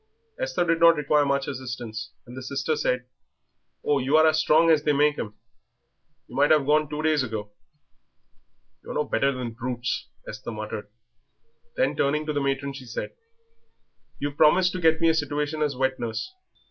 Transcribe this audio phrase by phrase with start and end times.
[0.39, 3.05] Esther did not require much assistance, and the sister said,
[3.85, 5.35] "Oh, you are as strong as they make 'em;
[6.27, 7.51] you might have gone two days ago."
[8.83, 10.87] "You're no better than brutes," Esther muttered.
[11.77, 13.11] Then, turning to the matron, she said,
[14.17, 16.33] "You promised to get me a situation as wet nurse."